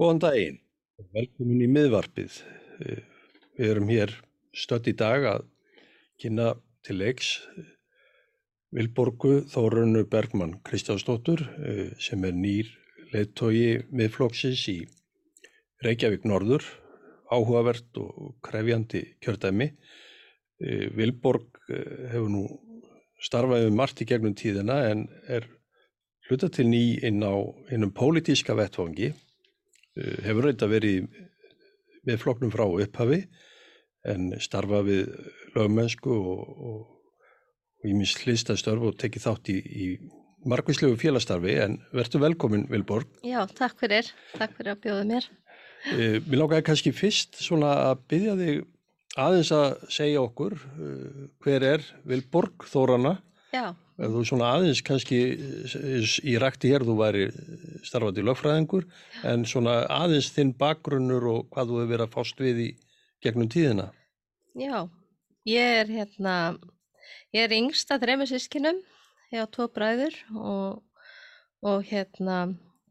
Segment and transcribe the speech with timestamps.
[0.00, 0.54] Góðan daginn,
[1.12, 2.36] velkomin í miðvarpið.
[2.80, 3.00] Eh,
[3.58, 4.14] við erum hér
[4.56, 5.44] stödd í dag að
[6.22, 6.54] kynna
[6.88, 7.34] til leiks
[8.72, 12.72] Vilborgu Þórunu Bergmann Kristjánsdóttur eh, sem er nýr
[13.12, 14.78] leittói miðflóksins í
[15.84, 16.64] Reykjavík Norður,
[17.28, 19.68] áhugavert og krefjandi kjördæmi.
[20.64, 22.46] Eh, Vilborg hefur nú
[23.20, 25.44] starfaði um margt í gegnum tíðina en er
[26.24, 27.36] hluta til ný inn á
[27.68, 29.26] innum pólitíska vettfangi uh,
[29.98, 31.08] hefur reynda verið
[32.06, 33.24] með floknum frá upphafi
[34.08, 35.10] en starfa við
[35.56, 39.86] lögmennsku og ímins hlýstastörf og tekið þátt í, í
[40.48, 43.08] margvíslegu félastarfi en verður velkomin Vilborg.
[43.26, 45.28] Já, takk fyrir, takk fyrir að bjóða mér.
[45.90, 48.62] Uh, mér lákaði kannski fyrst svona að byggja þig
[49.20, 53.16] aðeins að segja okkur uh, hver er Vilborg Þórana
[53.50, 53.72] Já.
[54.00, 55.18] Ef þú svona aðeins kannski
[56.24, 57.26] í rækti hér þú væri
[57.86, 58.86] starfandi lögfræðingur
[59.28, 62.68] en svona aðeins þinn bakgrunnur og hvað þú hefur verið að fást við í
[63.20, 63.90] gegnum tíðina.
[64.56, 64.88] Já,
[65.48, 66.34] ég er hérna
[67.34, 68.80] ég er yngsta þrejum sískinum
[69.34, 70.80] ég á tvo bræður og,
[71.62, 72.42] og hérna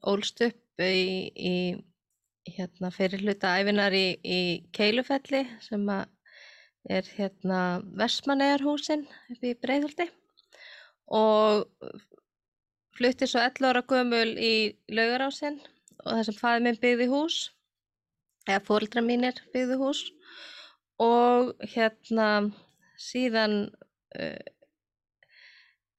[0.07, 1.55] ólst upp í, í
[2.49, 4.41] hérna fyrir hluta æfinar í, í
[4.75, 10.07] Keilufelli sem er hérna Vestmannegarhúsin upp í Breiðhaldi
[11.09, 11.65] og
[12.97, 14.53] flutti svo 11 ára gömul í
[14.91, 15.59] laugarásinn
[16.05, 17.39] og það sem fæði minn byggði hús
[18.47, 20.05] eða fórildra mínir byggði hús.
[20.99, 22.49] Og hérna
[22.99, 23.69] síðan
[24.19, 24.47] uh,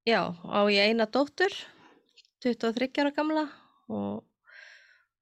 [0.05, 1.55] já á ég eina dóttur
[2.45, 3.47] 23 ára gamla
[3.89, 4.27] og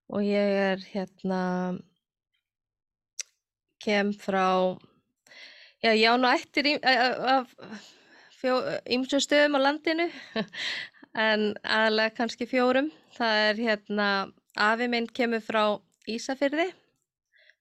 [0.08, 1.42] og ég er hérna
[3.84, 4.78] kem frá
[5.84, 7.52] já, já, nú ættir af
[8.42, 10.08] ýmsum stöðum á landinu
[11.28, 12.92] en aðlega kannski fjórum.
[13.16, 14.08] Það er hérna
[14.58, 15.62] afi minn kemur frá
[16.08, 16.70] Ísafyrði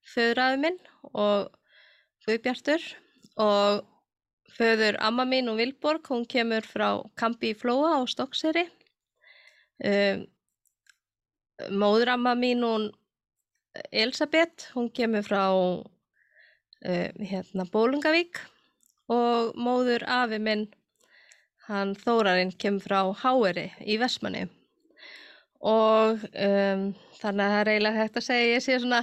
[0.08, 0.80] föðurafi minn
[1.12, 1.52] og
[2.28, 2.84] Guðbjartur
[3.42, 3.84] og
[4.58, 8.66] föður amma mín og Vilborg hún kemur frá Kampi í Flóa og Stokkseri
[9.84, 10.26] um
[11.74, 12.92] móðuramma mín hún
[13.92, 18.40] Elisabeth, hún kemur frá uh, hérna Bólungavík
[19.12, 20.68] og móður afi minn
[21.68, 24.48] hann Þórarinn kemur frá Háeri í Vestmanni
[25.64, 26.84] og um,
[27.18, 29.02] þannig að það er eiginlega hægt að segja ég sé svona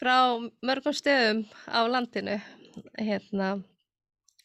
[0.00, 0.16] frá
[0.64, 2.38] mörgum stöðum á landinu.
[2.96, 3.52] Hérna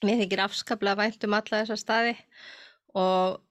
[0.03, 2.15] mér þykir afskaplega vænt um alla þessa staði
[2.95, 3.41] og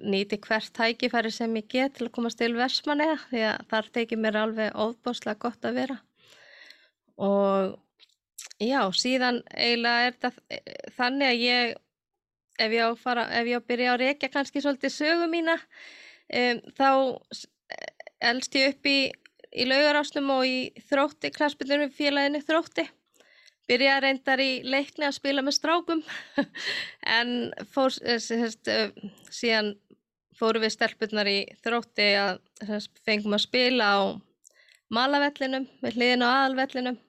[0.00, 4.20] nýti hvert tækifæri sem ég get til að komast til Versmanega því að þar tekir
[4.20, 5.98] mér alveg óbáslega gott að vera.
[7.16, 7.76] Og
[8.62, 11.74] já, síðan eiginlega er þetta þannig að ég
[12.56, 12.90] ef ég á
[13.60, 15.58] að byrja að reykja kannski svolítið sögu mína
[16.32, 16.90] um, þá
[18.24, 18.98] elst ég upp í,
[19.52, 20.58] í laugarásnum og í
[20.88, 22.86] þrótti, klassbyrjunum félaginu þrótti.
[23.66, 26.02] Byrjaði reyndar í leikni að spila með strákum
[27.18, 27.32] en
[27.74, 28.94] fór, sérst, eh,
[29.26, 29.74] síðan
[30.38, 33.98] fóru við stelpunar í þrótti að sérst, fengum að spila á
[34.94, 37.00] malavellinum við hliðin á aðalvellinum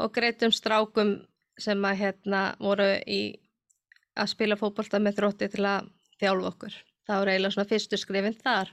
[0.00, 1.18] og greitum strákum
[1.60, 3.20] sem að hérna voru í
[4.16, 5.90] að spila fókbalta með þrótti til að
[6.20, 6.74] þjálfa okkur.
[7.06, 8.72] Það voru eiginlega svona fyrstu skrifin þar.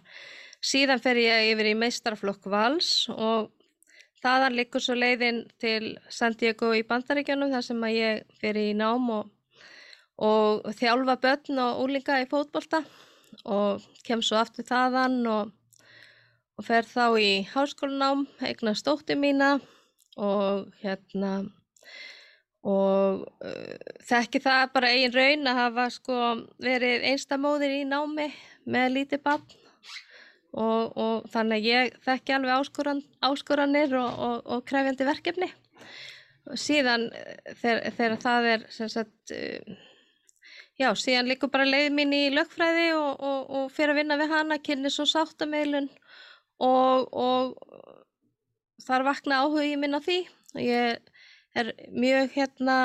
[0.64, 3.52] Síðan fer ég yfir í meistarflokk vals og
[4.18, 8.78] Þaðan likur svo leiðin til San Diego í Bandaríkjónum þar sem að ég fyrir í
[8.78, 9.28] nám og,
[10.18, 12.82] og þjálfa börn og úlinga í fótbolta
[13.46, 15.52] og kem svo aftur þaðan og,
[16.58, 19.60] og fer þá í háskólanám, eignar stótti mína
[20.18, 21.40] og hérna
[22.68, 26.18] og uh, þekki það bara eigin raun að hafa sko
[26.64, 28.28] verið einstamóðir í námi
[28.68, 29.46] með lítið barn.
[30.58, 35.50] Og, og þannig að ég þekki alveg áskoran, áskoranir og, og, og krefjandi verkefni.
[36.48, 39.78] Og síðan eh, þegar, það er sagt, eh,
[40.80, 44.92] já, síðan líka bara leiði mín í lögfræði og fyrir að vinna við hana kynni
[44.94, 45.92] svo sáttameilun
[46.64, 47.14] og
[48.88, 50.20] þar vakna áhugi minn á því.
[50.56, 51.16] Og ég
[51.58, 52.78] er mjög hérna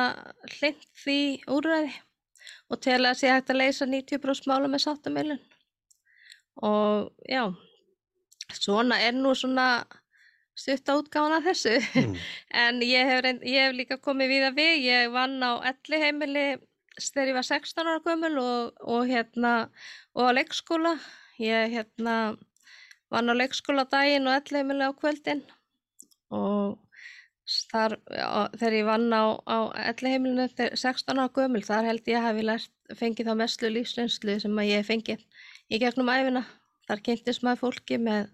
[0.58, 1.20] hlind því
[1.52, 1.92] úrræði
[2.72, 5.42] og til að sé hægt að leysa 90% mála með sáttameilun.
[6.64, 7.44] Og já
[8.52, 9.84] svona er nú svona
[10.58, 11.74] stutt átgáðan að þessu.
[12.00, 12.18] Mm.
[12.64, 14.74] en ég hef, reynd, ég hef líka komið við að við.
[14.88, 16.46] Ég vann á elli heimili
[16.98, 19.54] þegar ég var 16 ára gömul og, og hérna
[20.16, 20.96] og á leikskóla.
[21.40, 22.16] Ég hérna
[23.12, 25.44] vann á leikskóla daginn og elli heimili á kvöldin
[26.32, 26.78] og
[27.72, 27.96] þar,
[28.56, 29.58] þegar ég vann á, á
[29.92, 34.38] elli heimilinu 16 ára gömul þar held ég að hafi lært, fengið þá mestlu lífsreynslu
[34.42, 35.26] sem að ég fengið
[35.72, 36.44] í gegnum æfina
[36.88, 38.30] þar kynntist maður fólki með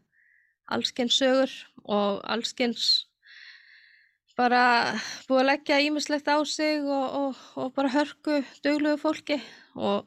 [0.68, 1.52] allskens sögur
[1.88, 2.88] og allskens
[4.38, 4.62] bara
[5.26, 9.40] búið að leggja ímislegt á sig og, og, og bara hörku duglugu fólki.
[9.74, 10.06] Og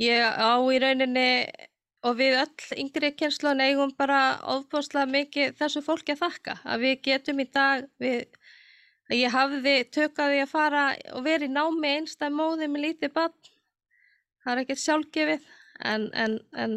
[0.00, 1.28] ég á í rauninni
[2.06, 6.58] og við öll yngri kynnslun eigum bara ofbúslega mikið þessu fólki að þakka.
[6.64, 8.22] Að við getum í dag við,
[9.10, 13.36] að ég hafði tökaði að fara og vera í námi einstæð móði með lítið bann
[14.44, 15.50] það er ekkert sjálfgefið.
[15.90, 16.76] En, en, en,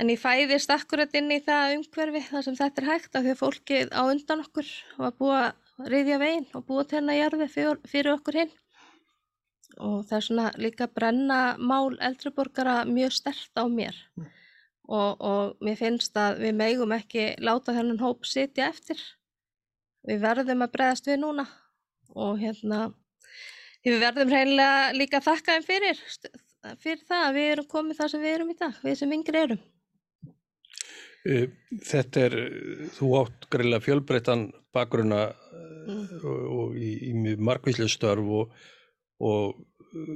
[0.00, 3.34] en ég fæðist akkurat inn í það umhverfi þar sem þetta er hægt af því
[3.34, 7.48] að fólkið á undan okkur var búið að riðja veginn og búið til hennar jarði
[7.52, 8.54] fyrir, fyrir okkur hinn
[9.78, 14.26] og það er svona líka brenna mál eldriborgara mjög stert á mér Mm.
[14.88, 19.00] og, og mér finnst að við megum ekki láta þennan hóp sitja eftir
[20.06, 21.46] við verðum að breðast við núna
[22.14, 22.92] og hérna
[23.84, 26.02] við verðum hreinlega líka þakka þeim fyrir
[26.80, 29.46] fyrir það að við erum komið það sem við erum í dag, við sem yngri
[29.46, 29.62] erum
[31.24, 31.48] Eh,
[31.80, 32.34] Þetta er,
[32.98, 35.32] þú átt greiðlega fjölbreyttan bakgrunna
[35.84, 36.04] Mm.
[36.24, 38.52] og, og í, í mjög markvíslega störf og,
[39.24, 40.14] og uh,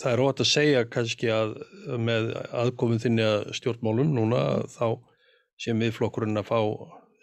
[0.00, 1.54] það er ótt að segja kannski að
[1.98, 4.42] með aðkominn þinni að stjórnmálum núna
[4.72, 4.86] þá
[5.60, 6.60] sem viðflokkurinn að fá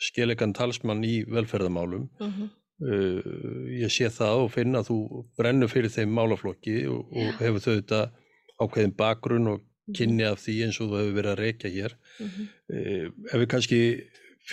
[0.07, 2.10] skelegan talsmann í velferðamálum.
[2.19, 2.56] mm -hmm.
[2.78, 4.98] Uh, ég sé það og finna að þú
[5.34, 8.01] brennur fyrir þeim málaflokki og, og hefur þau þetta
[8.62, 9.63] ákveðin bakgrunn og
[9.98, 11.95] kynni af því eins og þú hefur verið að reykja hér.
[12.19, 12.48] Mm -hmm.
[12.69, 13.80] Eh, ef við kannski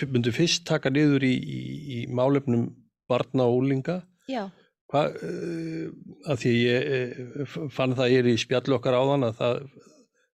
[0.09, 1.61] myndum fyrst taka niður í, í,
[1.95, 2.69] í málefnum
[3.07, 4.49] barna og úlinga Já,
[4.95, 5.89] hvað, uh,
[6.31, 9.59] að því ég eh, fann það ég er í spjallu okkar áðan að það,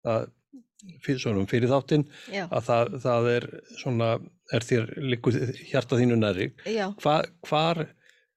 [0.06, 0.32] það
[1.04, 2.06] fyrir, svona, fyrir þáttinn
[2.46, 4.10] að það, það er svona
[4.54, 5.36] er þér liggur
[5.66, 6.50] hjarta þínu næri
[7.02, 7.82] Hva, hvar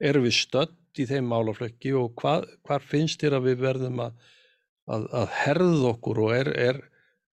[0.01, 4.15] erum við stödd í þeim málaflökki og hvað, hvar finnst þér að við verðum að,
[4.89, 6.81] að, að herða okkur og er, er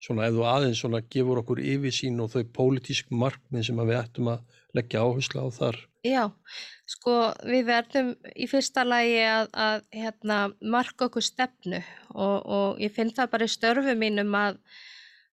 [0.05, 4.56] svona, þú aðeins svona gefur okkur yfirsýn og þau pólitísk markmið sem við ættum að
[4.76, 5.78] leggja áherslu á þar.
[6.06, 6.25] já,
[6.87, 7.14] sko
[7.49, 11.81] við verðum í fyrsta lagi að, að hérna, marka okkur stefnu
[12.14, 14.61] og, og ég finn það bara í störfu mínum að,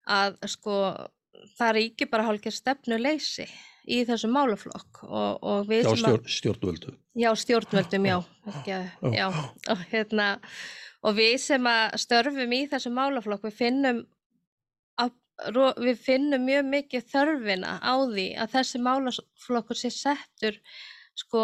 [0.10, 0.80] að sko
[1.58, 3.48] það ríkir bara hálfgerð stefnuleysi
[3.84, 6.96] í þessum málaflokk og, og við Já, sem að stjórn, stjórnvöldu.
[7.20, 8.18] Já, stjórnvöldum, já,
[8.54, 8.82] ekki Já.
[9.20, 9.26] já,
[9.74, 10.28] og hérna,
[11.04, 14.00] og við sem að störfum í þessum málaflokk, við finnum,
[15.84, 20.60] við finnum mjög mikið þörfina á því að þessi málaflokkur sé settur,
[21.20, 21.44] sko,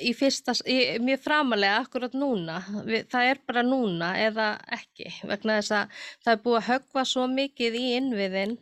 [0.00, 4.48] í fyrsta, í, mjög framalega akkurat núna, við, það er bara núna eða
[4.78, 8.56] ekki, vegna þess að það er búið að höggva svo mikið í innviðin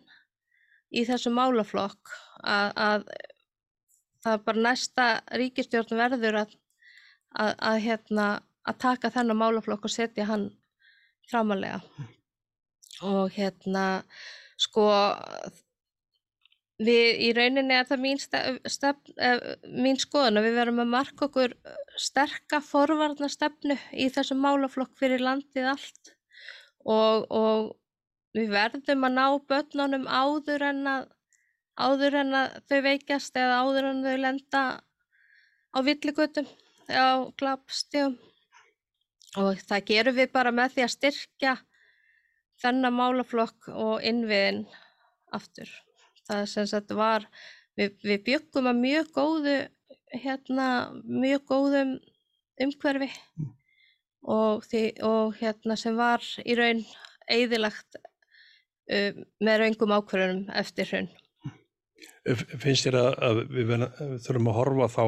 [0.91, 3.09] í þessu málaflokk að, að
[4.25, 5.09] það er bara næsta
[5.41, 6.55] ríkistjórn verður að,
[7.39, 8.29] að, að, hérna,
[8.79, 10.51] taka þennan málaflokk og setja hann
[11.29, 11.81] framalega.
[13.07, 14.03] Og hérna,
[14.59, 14.89] sko,
[16.83, 20.95] við í rauninni er það mín, stef, stef, eh, mín skoðun að við verum að
[20.95, 21.55] marka okkur
[21.99, 26.15] sterka forvarna stefnu í þessum málaflokk fyrir landið allt.
[26.89, 27.77] Og, og
[28.35, 31.09] við verðum að ná börnunum áður en að
[31.79, 34.63] áður en að þau veikjast eða áður en þau lenda
[35.71, 36.49] á villigutum,
[36.91, 38.17] á glapstíum
[39.39, 41.55] og það gerum við bara með því að styrkja
[42.63, 44.65] þennan málaflokk og innviðin
[45.35, 45.71] aftur.
[46.29, 47.27] Það sem sagt var,
[47.79, 49.57] við, við byggum að mjög góðu,
[50.13, 50.67] hérna,
[51.05, 51.95] mjög góðum
[52.59, 53.09] umhverfi
[54.29, 56.83] og, því, og hérna sem var í raun
[57.31, 60.93] eðilagt um, með raungum ákvörðunum eftir.
[62.29, 63.75] F- Finnst þér að, að við
[64.27, 65.05] þurfum að horfa þá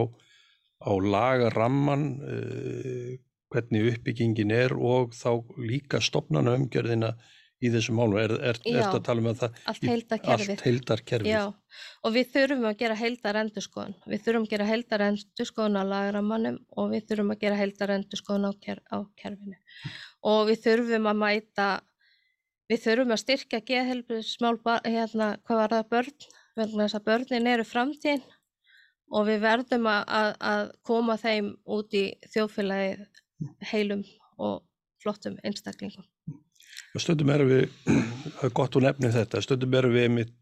[0.80, 3.10] á lagaramman, uh,
[3.50, 7.16] hvernig uppbyggingin er og þá líka stopnana umgjörðina
[7.60, 8.16] í þessum málum.
[8.20, 10.50] Er, er, er að tala um að það Allt heildarkerfið.
[10.54, 11.30] Allt heildarkerfið.
[11.30, 13.94] Já, og við þurfum að gera heildar endurskoðun.
[14.12, 18.48] Við þurfum að gera heildar endurskoðun á lagaramannum og við þurfum að gera heildar endurskoðun
[18.48, 19.56] á, ker á kerfinu.
[20.32, 21.70] Og við þurfum að mæta,
[22.70, 24.56] við þurfum að styrkja geðhelbriðsmál,
[24.88, 26.28] hérna, hvað var það börn,
[26.60, 28.28] vegna þess að börnin eru framtíðin
[29.10, 33.22] og við verðum að, að, að koma þeim út í þjóðfélagið
[33.72, 34.04] heilum
[34.40, 34.60] og
[35.02, 36.06] flottum einstaklingum.
[36.94, 40.32] Og Stundum erum við, það er gott að nefni þetta, stundum erum við einmitt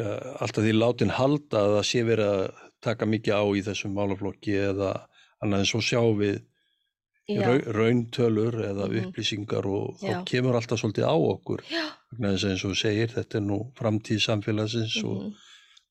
[0.00, 0.08] ja,
[0.42, 2.44] alltaf því látin halda að það sé verið að
[2.82, 4.88] taka mikið á í þessum málaflokki eða
[5.44, 6.40] annað en svo sjáum við
[7.30, 9.04] Já, rau, rauntölur eða Mhm.
[9.04, 10.24] upplýsingar og þá Já.
[10.26, 11.60] kemur alltaf svolítið á okkur.
[12.50, 15.34] eins og segir, þetta er nú framtíð samfélagsins og, mhm,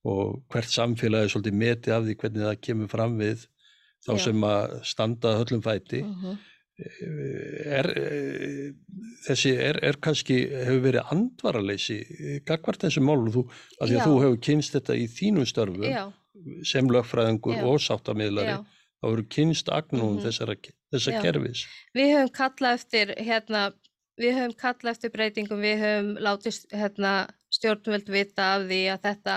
[0.03, 3.47] og hvert samfélag er svolítið metið af því hvernig það kemur fram við
[4.03, 4.23] þá Já.
[4.25, 6.03] sem að standa höllum fæti.
[6.03, 6.37] mhm,
[7.65, 8.28] er, eh,
[9.29, 11.97] þessi er, er kannski, hefur verið andvaraleysi
[12.49, 13.43] gagvart þessu málu þú,
[13.79, 16.03] af því að þú hefur kynst þetta í þínum störfum Já,
[16.73, 18.59] sem lögfræðingur og sáttamiðlari já.
[18.99, 20.23] þá hefur kynst agnúm Mhm.
[20.27, 20.55] þessara,
[20.93, 21.21] þessa Já.
[21.23, 23.61] kerfis Við höfum kallað eftir, hérna,
[24.19, 27.13] við höfum kallað eftir breytingum, við höfum látið hérna,
[27.49, 29.35] stjórnvöld vita af því að þetta,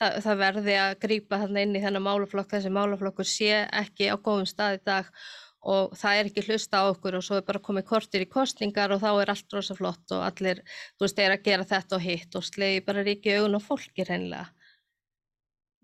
[0.00, 3.50] það, það verði að grípa þarna inn í þennan málaflokk, þessi málaflokkur sé
[3.82, 5.10] ekki á góðum stað í dag
[5.60, 8.94] og það er ekki hlusta á okkur og svo er bara komið kortir í kostningar
[8.94, 10.62] og þá er allt rosa flott og allir,
[10.96, 14.06] þú veist, er að gera þetta og hitt og slegi bara ríki augun á fólki
[14.06, 14.48] hreinlega.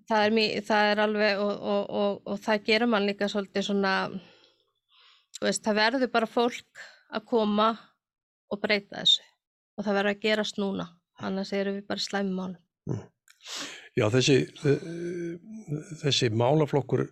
[0.06, 3.68] Það er, mý, það er alveg og, og, og, og það gerir mann líka svolítið
[3.68, 3.94] svona,
[5.36, 7.72] þú veist, það verður bara fólk að koma
[8.52, 9.24] og breyta þessu
[9.76, 10.86] og það verður að gerast núna,
[11.20, 13.02] annars erum við bara í slæmumálum.
[13.96, 14.38] Já, þessi,
[16.02, 17.06] þessi málaflokkur,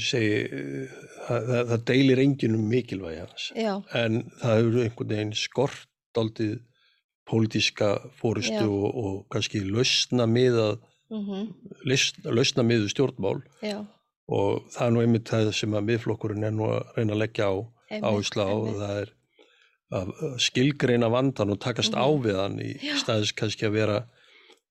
[0.00, 0.92] segi, eh,
[1.26, 5.88] það, það, það deilir enginn um mikilvægi hans, Já, en það hefur einhvern veginn skort
[6.16, 6.58] aldrei
[7.28, 8.68] pólitíska fórustu Já.
[8.68, 10.78] og, og kannski lausna miðað,
[11.12, 11.52] mm
[12.24, 13.82] lausna miðu stjórnmál já,
[14.32, 17.48] og það er nú einmitt það sem að miðflokkurinn er nú að reyna að leggja
[17.52, 17.54] á
[18.00, 18.78] áherslu á, einmitt.
[18.80, 19.12] það er
[19.92, 22.22] að skilgreina vandan og takast á Mhm.
[22.24, 22.96] við hann í Já.
[22.96, 23.98] staðis kannski að vera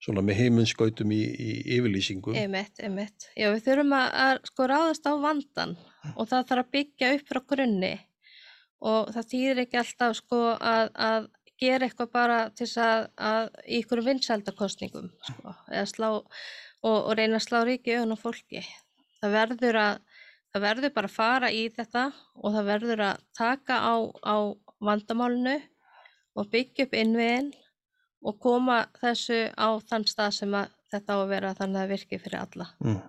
[0.02, 2.38] svona með heiminskautum í, í yfirlýsingum.
[2.38, 3.28] Einmitt, einmitt.
[3.38, 5.76] Já, við þurfum að, að sko ráðast á vandan
[6.16, 7.94] og það þarf að byggja upp frá grunni
[8.92, 11.30] og það þýðir ekki alltaf sko að, að
[11.62, 16.26] gera eitthvað bara til þess að, að í ykkur vinsældakostningum sko, eða slá og,
[16.90, 18.64] og reyna að slá ríki auðan á fólki.
[19.22, 20.00] Það verður að
[20.52, 22.08] það verður bara að fara í þetta
[22.42, 23.94] og það verður að taka á,
[24.26, 24.36] á
[24.82, 25.60] vandamálinu
[26.36, 27.52] og byggja upp innviðin
[28.22, 32.20] og koma þessu á þann stað sem að þetta á að vera þannig að virki
[32.22, 33.00] fyrir alla Mm.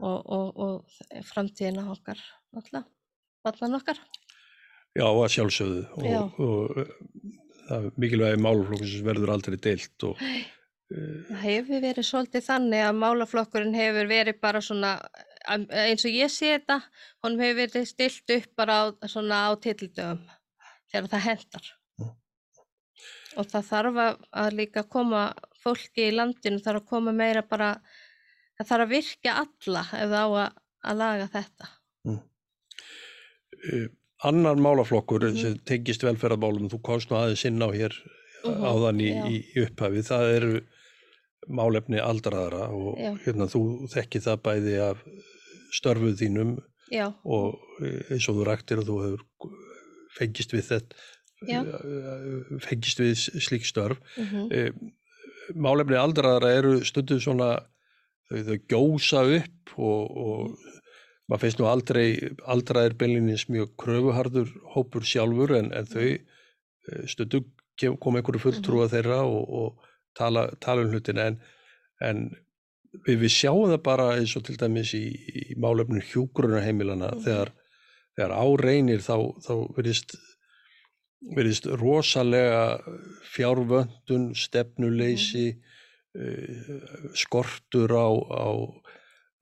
[0.00, 2.20] og, og, og framtíðina okkar
[2.58, 2.84] alla,
[3.48, 3.98] allan okkar.
[4.98, 6.20] Já, að sjálfsögðu Já.
[6.22, 10.38] og, og það er mikilvægi máluflokkur sem verður aldrei deilt og uh,
[11.28, 14.94] Það hefur verið svolítið þannig að málaflokkurinn hefur verið bara svona,
[15.48, 16.80] eins og ég sé þetta,
[17.24, 20.22] honum hefur verið stilt upp bara á, svona á titildögum
[20.88, 21.68] þegar það hendar.
[23.38, 23.42] Mm.
[23.44, 25.22] Og það þarf að, líka koma
[25.62, 27.72] fólki í landinu, þarf að koma meira bara,
[28.58, 30.56] það þarf að virka alla ef það á að,
[30.90, 31.68] að laga þetta.
[33.58, 33.86] uh,
[34.24, 35.36] annar málaflokkur Mhm.
[35.40, 37.92] sem tengist velferðarmálum, þú komst nú aðeins inn á hér
[38.44, 39.24] Mhm, áðan í, já.
[39.26, 40.60] í, í upphafi, það eru
[41.48, 43.14] málefni aldraðara og Já.
[43.24, 45.02] hérna þú þekki það bæði af
[45.72, 46.58] störfuð þínum
[46.90, 49.22] Já, og eh, eins og þú ræktir að þú hefur
[50.18, 51.17] fengist við þetta eh,
[52.64, 53.14] fengist við
[53.44, 53.98] slík störf.
[54.18, 54.70] Mhm, Eh,
[55.54, 57.52] málefni aldraðara eru stundum svona
[58.30, 60.58] þau, gjósa upp og, og
[61.30, 62.08] maður finnst nú aldrei
[62.46, 67.46] aldraðir beinlinnins mjög kröfuharður hópur sjálfur en, en þau eh, stundum
[68.02, 71.36] kom einhverju fulltrúa þeirra og, og tala, tala um hlutina en,
[72.02, 72.22] en
[73.06, 77.22] við, við sjáum það bara eins og til dæmis í, í málefnum hjúgrunarheimilana Mhm.
[77.24, 77.52] þegar,
[78.18, 79.14] þegar áreinir þá,
[79.46, 80.16] þá verðist
[81.34, 82.78] verðist rosalega
[83.32, 85.50] fjárvöndun, stefnuleysi,
[86.18, 86.72] uh,
[87.18, 88.48] skortur á, á,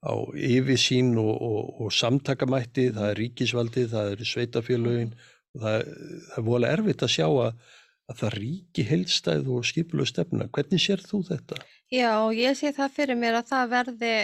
[0.07, 5.11] á yfirsýn og, og, og samtakamætti, það er ríkisvaldið, það er sveitafélögin
[5.55, 5.89] og það,
[6.27, 7.65] það er voðalega erfitt að sjá að,
[8.07, 10.49] að það ríki heilstæð og skipulega stefna.
[10.53, 11.61] Hvernig sér þú þetta?
[11.93, 14.15] Já, ég sé það fyrir mér að það verði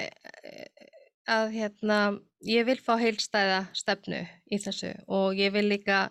[1.30, 1.98] að hérna,
[2.44, 6.06] ég vil fá heilstæða stefnu í þessu og ég vil líka,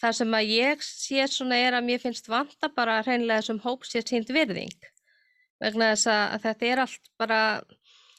[0.00, 3.86] það sem að ég sé svona er að mér finnst vanta bara hreinlega þessum hóp
[3.88, 4.90] sér sínd virðing.
[5.62, 7.40] Vegna þess að, þetta er allt bara,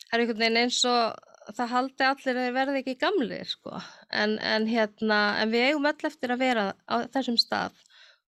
[0.08, 3.80] það er einhvern veginn eins og það haldi allir að þeir verði ekki gamlir sko,
[4.12, 7.76] en, en hérna, en við eigum öll eftir að vera á þessum stað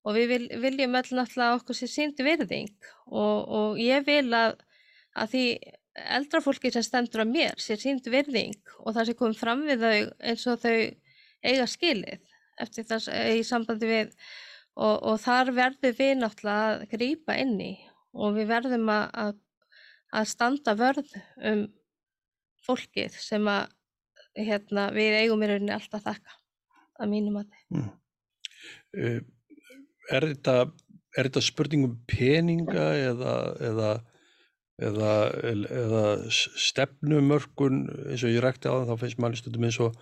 [0.04, 2.72] og við vil, viljum öll náttúrulega okkur sér sínd virðing
[3.06, 4.58] og, og ég vil að,
[5.16, 5.44] að því
[6.18, 9.84] eldra fólki sem stendur að mér sér sínd virðing og það sé komið fram við
[9.84, 10.76] þau eins og þau
[11.48, 14.12] eiga skilið eftir þess í sambandi við
[14.78, 17.72] og, og þar verðum við náttúrulega að grípa inn í
[18.18, 19.40] og við verðum að,
[20.10, 21.14] að, standa vörð
[21.52, 21.64] um
[22.66, 23.70] fólkið sem að
[24.38, 26.38] hérna, við eigum í rauninni alltaf þakka
[26.98, 27.90] að mínum að Mm.
[28.96, 29.18] Uh,
[30.08, 30.54] Er þetta,
[31.16, 33.34] þetta spurningum peninga eða,
[33.68, 33.88] eða,
[34.78, 39.98] eða, eða stefnumörkun eins og ég rækti á það, þá finnst manni stundum eins og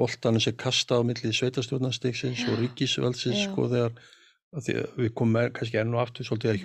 [0.00, 3.96] boltanum sem kasta á milli sveitastjórnastiksins og ríkisveldsins sko þegar
[4.50, 6.60] að því að við komum kannski enn og aftur svolítið að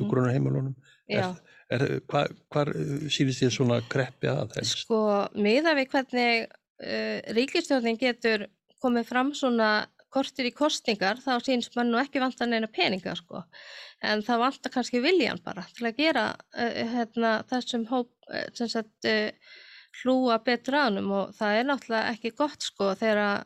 [1.09, 1.41] Mhm.
[1.65, 2.69] Er, hvar, hvar
[3.09, 4.83] sýnist þér svona kreppi að helst?
[4.83, 5.00] Sko,
[5.33, 8.45] miða við hvernig uh, ríkistjórnin getur
[8.83, 9.69] komið fram svona
[10.15, 13.43] kortir í kostningar þá sínst mann nú ekki vanta neina peninga sko.
[14.03, 18.12] En það vanta kannski viljan bara til að gera uh, hérna, þessum hóp
[18.57, 19.29] sem sagt uh,
[20.01, 23.45] hlúa betra ánum og það er náttúrulega ekki gott sko þegar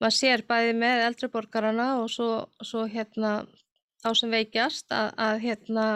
[0.00, 2.30] maður sér bæði með eldriborgarana og svo,
[2.64, 3.40] svo hérna
[4.00, 5.86] þá sem veikjast að, að hérna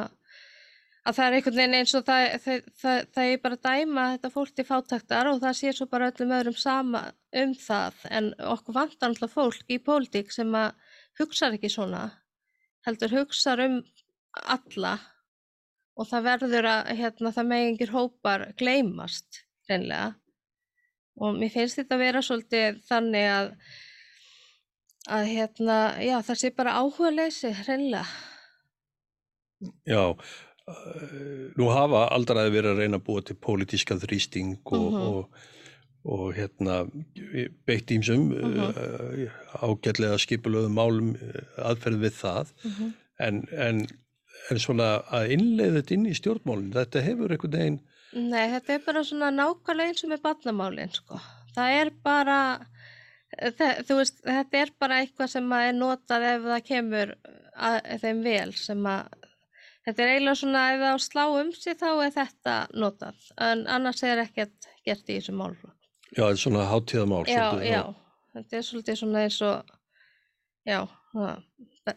[1.05, 4.05] að það er einhvern veginn eins og það, það, það, það er bara að dæma
[4.15, 7.03] þetta fólk til fátaktar og það sé svo bara öllum öðrum sama
[7.43, 8.05] um það.
[8.11, 10.73] En okkur vantar alltaf fólk í pólitík sem að
[11.21, 12.07] hugsa ekki svona
[12.89, 13.81] heldur hugsa um
[14.45, 14.99] alla.
[15.95, 20.15] Og það verður að hérna, það með yngir hópar gleymast reynlega
[21.23, 23.51] og mér finnst þetta að vera svolítið þannig að
[25.15, 28.07] að hérna, já það sé bara áhuga leysi reynlega
[29.89, 30.17] Já,
[31.59, 35.03] nú hafa aldraði verið að reyna að búa til pólitíska þrýsting og, Mhm.
[35.03, 35.29] og,
[36.05, 36.77] og hérna
[37.67, 38.61] beitt ímsum Mhm.
[38.61, 39.31] uh,
[39.61, 42.53] ágætlega skipulöðum málum uh, aðferð við það
[43.21, 43.87] en, en,
[44.51, 47.81] en svona að innleiða þetta inn í stjórnmálinn, þetta hefur einhvern veginn
[48.15, 51.17] Nei, þetta er bara svona nákvæmlega eins og með barnamálin, sko.
[51.57, 52.37] Það er bara,
[53.59, 57.15] það, veist, þetta er bara eitthvað sem er notað ef það kemur
[57.59, 59.09] að, þeim vel, sem að,
[59.85, 64.03] þetta er eiginlega svona ef það slá um sig þá er þetta notað, en annars
[64.07, 65.79] er ekkert gert í þessu málflokk.
[66.15, 67.25] Já, þetta er svona hátíðamál.
[67.29, 67.83] Já, svolítið, já,
[68.37, 69.75] þetta er svolítið svona eins og,
[70.69, 70.79] já,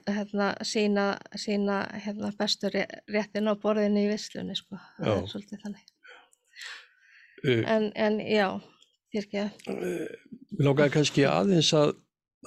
[0.07, 1.05] hérna, sína,
[1.39, 4.79] sína, hérna, bestu ré- réttin á borðinu í vislunni, sko.
[4.97, 5.13] Það Já.
[5.21, 5.93] er svolítið þannig.
[7.45, 8.47] Uh, En, en já,
[9.13, 9.43] þyrkja.
[9.69, 11.93] Mér langaði kannski aðeins að,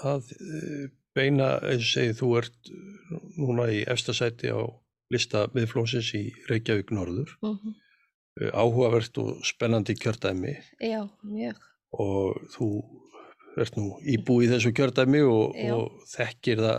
[0.02, 4.60] að uh, beina, eins og segið, þú ert uh, núna í efstasæti á
[5.10, 7.76] lista miðflósins í Reykjavík Norður, Mm
[8.40, 10.54] uh, áhugavert og spennandi kjördæmi.
[10.80, 11.58] Já, mjög.
[11.92, 12.68] og þú
[13.60, 16.78] ert nú íbúið í þessu kjördæmi og, og þekkir það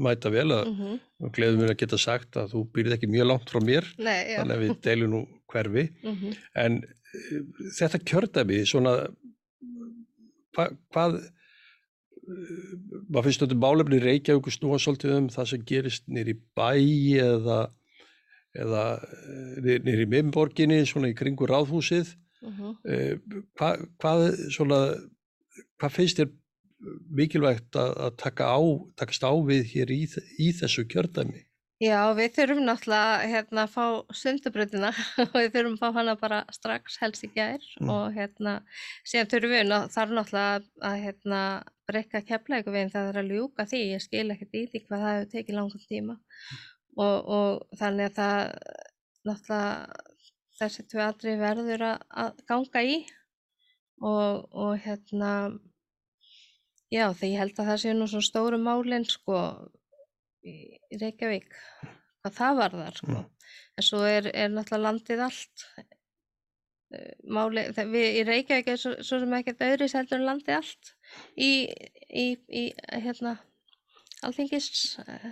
[0.00, 3.26] mæta vel að Mm og gleður mér að geta sagt að þú býrð ekki mjög
[3.28, 5.18] langt frá mér, Nei, þannig að við deilum nú
[5.52, 5.82] hverfi.
[6.00, 6.30] Mm
[6.62, 7.42] En uh,
[7.76, 8.94] þetta kjördæmi, svona,
[10.56, 11.18] hva, hvað,
[13.08, 16.70] maður finnst þetta málefni Reykjavík snúa svolítið um það sem gerist nýri bæ
[17.26, 17.60] eða,
[18.54, 18.84] eða
[19.86, 22.14] nýri minnborginni, svona í kringu ráðhúsið.
[22.40, 23.18] Uh,
[23.60, 24.80] hva, hvað, svona,
[25.80, 26.30] hvað finnst þér
[27.12, 28.60] mikilvægt að, að taka á,
[28.96, 30.02] takast á við hér í,
[30.40, 31.44] í þessu kjördæmi?
[31.80, 34.90] Já, við þurfum náttúrulega hérna, að fá sundabröðina
[35.24, 37.92] og við þurfum að fá hana bara strax helst í gær Mm.
[37.94, 38.58] og hérna,
[39.08, 41.40] síðan þurfum við þarf náttúrulega að hérna,
[41.90, 45.16] breyka keflæku veginn það er að ljúka því, ég skil ekkert í því hvað það
[45.16, 46.16] hefur tekið langan tíma
[46.96, 48.42] og, og þannig að það
[49.28, 50.06] náttúrulega
[50.60, 52.96] þessi tvö aðri verður að, að ganga í
[54.00, 55.32] og, og hérna
[56.92, 59.40] já, því ég held að það séu nú svo stóru málin sko
[60.44, 60.56] í
[61.00, 61.52] Reykjavík
[62.20, 63.16] hvað það varðar sko.
[63.16, 63.56] Mm.
[63.76, 65.66] en svo er, er náttúrulega landið allt
[67.36, 70.94] máli, það- við í Reykjavík er svo, svo sem ekkert öðru heldur en landið allt
[71.36, 71.50] í,
[72.10, 72.64] í, í
[73.04, 73.36] hérna
[74.26, 75.30] alþingis eh,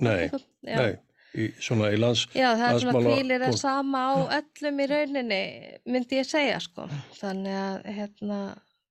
[0.00, 0.30] nei.
[0.64, 0.94] Nei,
[1.36, 5.42] í, svona í lands, Já, það er svona það og- sama á öllum í rauninni,
[5.86, 6.88] myndi ég segja sko.
[7.20, 8.38] Þannig að hérna,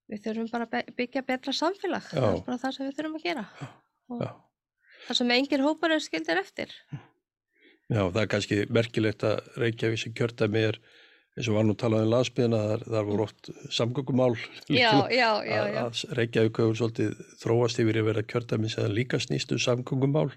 [0.08, 2.06] við þurfum bara að byggja betra samfélag.
[2.12, 2.30] Það Já.
[2.38, 3.46] er bara það sem við þurfum að gera.
[5.08, 6.72] Það sem engir hópar eru skildir eftir.
[7.88, 10.80] Já, það er kannski merkilegt að Reykjavík sem kjördæmi er,
[11.38, 14.34] eins og var nú talað um landsbyðina, þar, þar voru oft samgöngumál.
[14.74, 20.32] Að, Reykjavík hefur svolítið þróast yfir að vera kjördæmi sem líka snýst um samgöngumál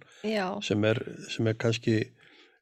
[0.66, 1.00] sem er,
[1.32, 1.96] sem er kannski,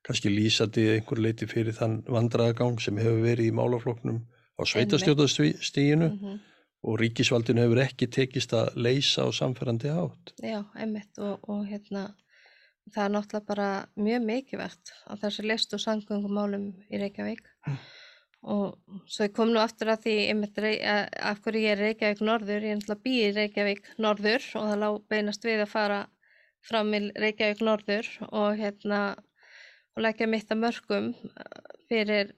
[0.07, 4.23] kannski lýsandi einhver leiti fyrir þann vandraðagang sem hefur verið í málafloknum
[4.59, 6.39] á sveitarstjórnastíginu mhm,
[6.87, 10.35] og ríkisvaldinu hefur ekki tekist að leysa á samferðandi átt.
[10.39, 12.13] já, einmitt og, og hérna,
[12.95, 17.51] það er náttúrulega bara mjög mikilvægt að þessi list og sangungumálum í Reykjavík.
[18.47, 18.77] Og
[19.11, 20.15] svo ég kom nú aftur að því
[20.87, 24.45] að- af hverju ég er í Reykjavík norður, ég er náttúrulega býð í Reykjavík norður
[24.55, 25.99] og það lá beinast við að fara
[26.63, 29.01] fram í Reykjavík norður og hérna
[29.97, 32.33] og leggja mitt að mörgum eh, fyrir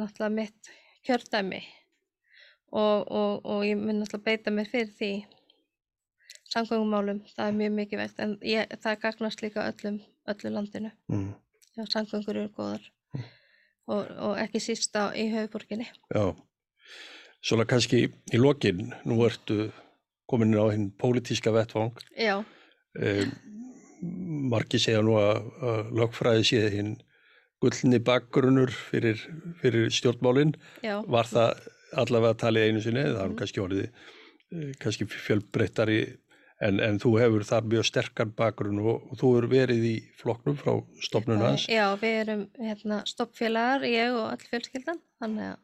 [0.00, 0.72] náttúrulega mitt
[1.04, 1.60] kjördæmi
[2.72, 5.12] og, og, og ég mun náttúrulega beita mér fyrir því
[6.52, 10.90] samgöngumálum, það er mjög mikilvægt en ég, það gagnast líka öllum, öllu landinu.
[11.08, 11.30] Mm.
[11.76, 12.90] Já, samgöngur eru góðar
[13.88, 15.86] og, og ekki síst á í höfuborginni.
[16.14, 16.34] Já,
[17.42, 19.70] svona kannski í lokin, nú ertu
[20.30, 21.92] komin á hinn pólitíska vettvang.
[22.16, 22.42] Já,
[22.92, 23.30] Um,
[24.52, 26.90] margi segja nú að, að lögfræði sé hinn
[27.62, 29.16] gullni bakgrunnur fyrir,
[29.62, 30.52] fyrir stjórnmálinn.
[30.84, 31.62] já, Var það
[32.02, 33.38] allavega talið einu sinni, það nú Mhm.
[33.38, 35.98] kannski orðið eh, kannski fjölbreyttari
[36.62, 40.54] En, en þú hefur þar mjög sterkan bakgrunn og, og þú hefur verið í flokknum
[40.60, 41.64] frá stopnuna hans.
[41.66, 45.60] Já, við erum hérna, stoppfélagar, ég og all fjölskyldan, þannig að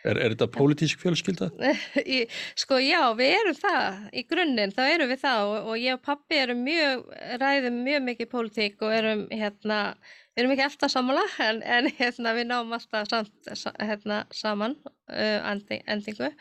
[0.00, 1.50] Er, er þetta pólitísk fjölskylda?
[2.62, 6.00] Sko já, við erum það í grunninn, þá erum við það og, og ég og
[6.06, 7.02] pappi erum mjög,
[7.42, 9.80] ræðum mjög mikið pólitík og erum hérna,
[10.32, 14.78] við erum ekki alltaf sammála en, en hérna við náum alltaf samt, sa- hérna, saman
[14.88, 16.32] uh, endi, endingu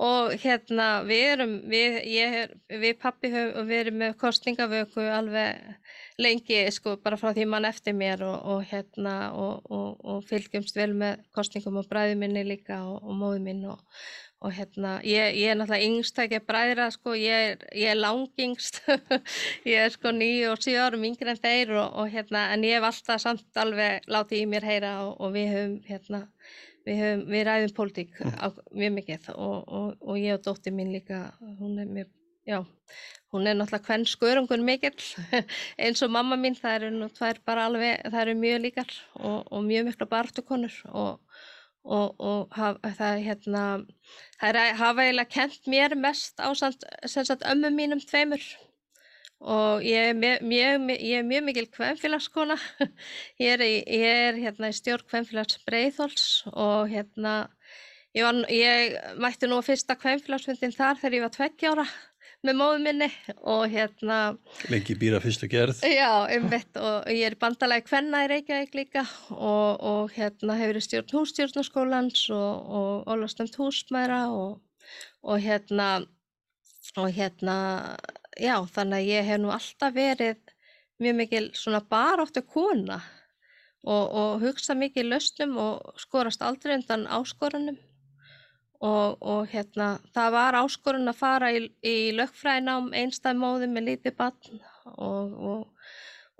[0.00, 5.60] og hérna við erum, við, er- við pappi höfum verið með kostningavöku alveg
[6.20, 10.76] lengi sko bara frá því mann eftir mér og, og hérna og, og, og fylgjumst
[10.76, 13.84] vel með kostningum og bræði minni líka og, og móði minn og,
[14.56, 18.80] hérna ég, ég er náttúrulega yngst ekki að bræðra sko ég er, ég er langingst
[19.68, 22.88] ég er sko nýju og síðu árum yngri en þeir og, hérna en ég hef
[22.88, 26.24] alltaf samt alveg látið í mér heyra og við höfum hérna
[26.90, 30.90] við, höfum, við ræðum pólitík á, mjög mikið og, og, og ég og dóttir mín
[30.94, 31.28] líka
[31.60, 32.16] hún er mjög
[32.48, 32.64] Já,
[33.30, 35.02] hún er náttúrulega hvern skörungun mikill
[35.84, 39.44] eins og mamma mín, það eru nú tvær bara alveg, það eru mjög líkar og,
[39.52, 41.20] og mjög mikla bartukonur og,
[41.84, 43.66] og, og haf, það er hérna,
[44.40, 48.42] það er, hafa eiginlega kent mér mest á ömmu mínum tveimur
[49.40, 52.56] og ég er mjög, mjög, ég er mjög mikil kvenfélagskona,
[53.44, 57.48] ég er, ég er hérna í stjórn kvenfélags Breiðhols og hérna,
[58.12, 61.88] ég, var, ég mætti nú á fyrsta kvenfélagsfundin þar þegar ég var tveggjára
[62.44, 63.08] með móðu minni
[63.48, 64.20] og hérna,
[64.72, 65.82] Lengi býra fyrstu gerð.
[65.84, 70.80] já, einmitt og ég er í bandalagi Kvenna í Reykjavík líka og, og hérna hefur
[70.80, 74.60] í stjórn hússtjórnaskólans og, og Ólafstönd húsmæra og,
[75.20, 75.90] og hérna
[76.98, 77.56] og hérna,
[78.38, 80.38] já, þannig að ég hef nú alltaf verið
[81.00, 83.00] mjög mikil svona baráttu kona
[83.84, 87.78] og, og hugsa mikið lausnum og skorast aldrei undan áskorunum.
[88.80, 94.62] Og, og hérna, það var áskorun að fara í, í lögfræðinám einstæðmóði með lítið barn
[94.94, 95.34] og,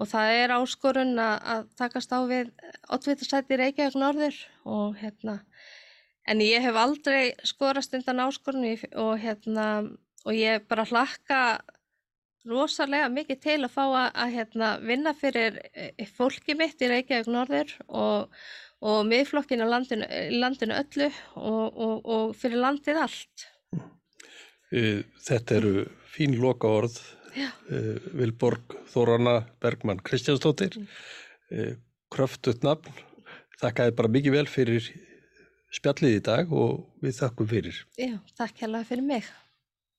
[0.01, 2.49] og, það er áskorun að, að takast á við
[2.97, 5.35] oddvitaðsæti Reykjavík norður og hérna,
[6.25, 8.65] en ég hef aldrei skorast undan áskorun
[9.05, 9.67] og hérna,
[10.25, 11.43] og ég bara hlakka
[12.49, 17.31] rosalega mikið til að fá að, að hérna, vinna fyrir eh, fólki mitt í Reykjavík
[17.31, 18.43] norður og,
[18.81, 20.09] og miðflokkinu landinu,
[20.41, 23.47] landinu öllu og, og, og fyrir landið allt.
[24.73, 25.75] Eh, Þetta eru
[26.11, 27.01] fín loka orð.
[27.31, 27.47] Já.
[28.19, 30.81] Vilborg Þórana Bergmann Kristjánsdóttir.
[31.55, 31.77] Eh,
[32.11, 32.91] Kröftut nafn.
[33.61, 34.89] Þakkaði bara mikið vel fyrir
[35.75, 37.85] spjallið í dag og við þakkum fyrir.
[38.01, 39.29] Já, takk hérlega fyrir mig.